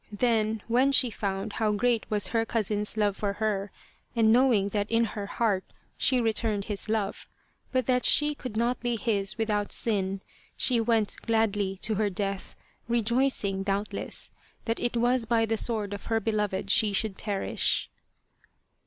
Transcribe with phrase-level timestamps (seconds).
[0.17, 3.71] Then, when she found how great was her cousin's love for her,
[4.15, 5.63] and knowing that in her heart
[5.95, 7.27] she returned his love,
[7.71, 10.21] but that she could not be his without sin,
[10.57, 12.55] she went gladly to her death,
[12.87, 14.31] rejoicing, doubtless,
[14.65, 17.87] that it was by the sword of her beloved she should perish.